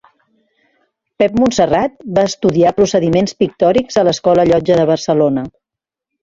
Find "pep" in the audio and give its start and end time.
1.23-1.35